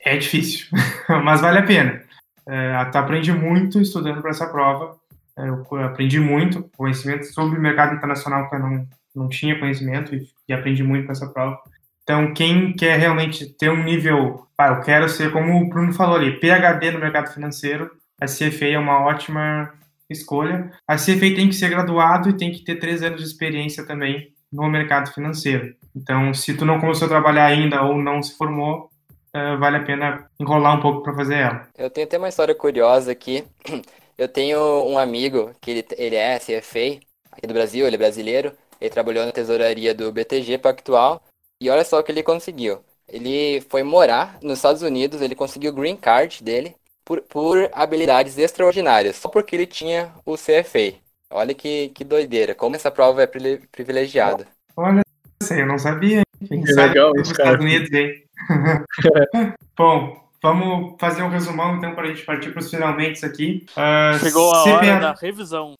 [0.00, 0.66] É difícil,
[1.22, 2.02] mas vale a pena.
[2.48, 4.96] É, tu aprende muito estudando para essa prova.
[5.38, 10.14] É, eu aprendi muito conhecimento sobre o mercado internacional que eu não, não tinha conhecimento
[10.14, 11.58] e, e aprendi muito com essa prova.
[12.02, 16.16] Então, quem quer realmente ter um nível, ah, eu quero ser, como o Bruno falou
[16.16, 19.70] ali, PhD no mercado financeiro, a CFA é uma ótima
[20.12, 20.70] escolha.
[20.86, 24.32] A CFA tem que ser graduado e tem que ter três anos de experiência também
[24.52, 25.74] no mercado financeiro.
[25.96, 28.90] Então, se tu não começou a trabalhar ainda ou não se formou,
[29.34, 31.68] uh, vale a pena enrolar um pouco para fazer ela.
[31.76, 33.44] Eu tenho até uma história curiosa aqui.
[34.18, 37.00] Eu tenho um amigo que ele, ele é CFA
[37.32, 38.52] aqui do Brasil, ele é brasileiro.
[38.78, 41.22] Ele trabalhou na tesouraria do BTG Pactual
[41.60, 42.84] e olha só o que ele conseguiu.
[43.08, 46.76] Ele foi morar nos Estados Unidos, ele conseguiu o green card dele
[47.12, 50.94] por, por habilidades extraordinárias, só porque ele tinha o CFA.
[51.30, 54.46] Olha que, que doideira, como essa prova é privilegiada.
[54.76, 55.02] Olha,
[55.50, 56.22] eu não sabia.
[56.46, 57.50] Quem que legal isso, cara.
[57.50, 58.24] Estados Unidos, hein?
[59.76, 63.66] Bom, vamos fazer um resumão então para a gente partir para os finalmente aqui.
[63.72, 64.76] Uh, Chegou a CPA...
[64.76, 65.74] hora da revisão.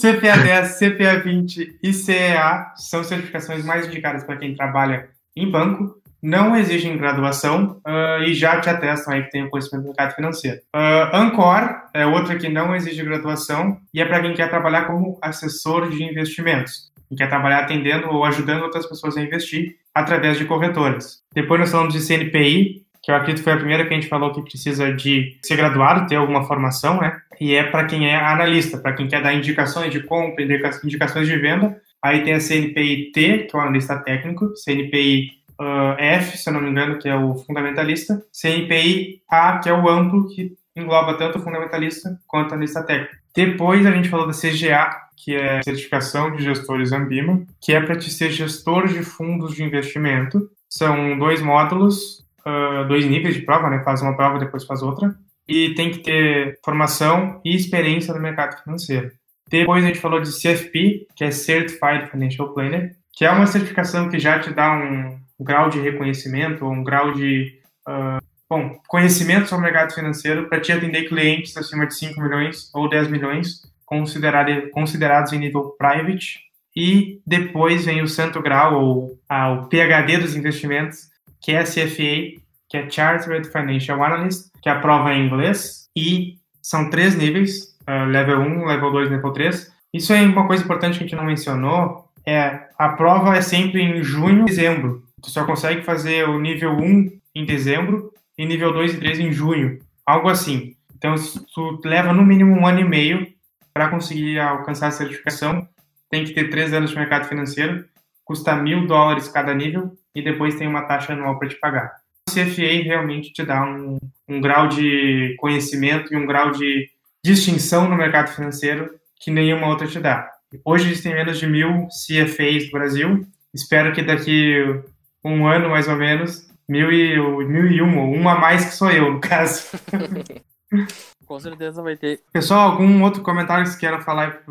[0.00, 5.99] CPA 10, CPA 20 e CEA são certificações mais indicadas para quem trabalha em banco,
[6.22, 10.58] não exigem graduação uh, e já te atestam aí que tem conhecimento do mercado financeiro.
[10.74, 15.18] Uh, Ancor é outra que não exige graduação e é para quem quer trabalhar como
[15.22, 20.44] assessor de investimentos, quem quer trabalhar atendendo ou ajudando outras pessoas a investir através de
[20.44, 21.20] corretoras.
[21.34, 24.32] Depois nós falamos de CNPI, que eu acredito foi a primeira que a gente falou
[24.32, 27.18] que precisa de ser graduado, ter alguma formação, né?
[27.40, 30.44] E é para quem é analista, para quem quer dar indicações de compra,
[30.84, 31.80] indicações de venda.
[32.02, 36.62] Aí tem a CNPI-T, que é o analista técnico, CNPI uh, F, se eu não
[36.62, 41.38] me engano, que é o fundamentalista, CNPI A, que é o amplo, que engloba tanto
[41.38, 43.14] o fundamentalista quanto a analista técnico.
[43.34, 47.96] Depois a gente falou da CGA, que é certificação de gestores Ambima, que é para
[47.96, 50.50] te ser gestor de fundos de investimento.
[50.68, 53.82] São dois módulos, uh, dois níveis de prova, né?
[53.84, 55.14] Faz uma prova, depois faz outra.
[55.46, 59.10] E tem que ter formação e experiência no mercado financeiro.
[59.48, 64.08] Depois a gente falou de CFP, que é Certified Financial Planner, que é uma certificação
[64.08, 69.68] que já te dá um, grau de reconhecimento, um grau de uh, bom, conhecimento sobre
[69.68, 74.70] o mercado financeiro para te atender clientes acima de 5 milhões ou 10 milhões, considerado,
[74.70, 76.40] considerados em nível private.
[76.74, 81.08] E depois vem o santo grau, ou ah, o PHD dos investimentos,
[81.40, 85.88] que é a CFA, que é Chartered Financial Analyst, que é a prova em inglês,
[85.96, 89.72] e são três níveis, uh, level 1, level 2 level 3.
[89.92, 93.82] Isso é uma coisa importante que a gente não mencionou, é a prova é sempre
[93.82, 95.02] em junho e dezembro.
[95.22, 99.32] Tu só consegue fazer o nível 1 em dezembro e nível 2 e 3 em
[99.32, 100.74] junho, algo assim.
[100.96, 101.14] Então,
[101.54, 103.26] tu leva no mínimo um ano e meio
[103.72, 105.66] para conseguir alcançar a certificação.
[106.10, 107.84] Tem que ter três anos de mercado financeiro,
[108.24, 111.92] custa mil dólares cada nível e depois tem uma taxa anual para te pagar.
[112.28, 113.98] O CFA realmente te dá um,
[114.28, 116.90] um grau de conhecimento e um grau de
[117.24, 120.30] distinção no mercado financeiro que nenhuma outra te dá.
[120.64, 123.26] Hoje existem menos de mil CFAs no Brasil.
[123.54, 124.82] Espero que daqui
[125.24, 127.16] um ano, mais ou menos, mil e,
[127.46, 129.66] mil e uma, uma a mais que sou eu, no caso.
[131.26, 132.20] Com certeza vai ter.
[132.32, 134.42] Pessoal, algum outro comentário que vocês queiram falar